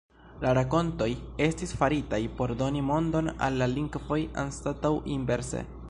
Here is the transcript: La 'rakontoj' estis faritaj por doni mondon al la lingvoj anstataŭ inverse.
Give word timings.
La 0.43 0.51
'rakontoj' 0.57 1.09
estis 1.47 1.73
faritaj 1.81 2.21
por 2.39 2.55
doni 2.63 2.81
mondon 2.89 3.31
al 3.49 3.63
la 3.63 3.71
lingvoj 3.77 4.21
anstataŭ 4.47 4.97
inverse. 5.19 5.65